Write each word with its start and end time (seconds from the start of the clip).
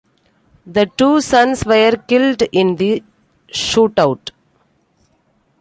The 0.65 0.87
two 0.97 1.21
sons 1.21 1.63
were 1.63 1.91
killed 1.91 2.41
in 2.51 2.77
the 2.77 3.03
shootout. 3.49 4.31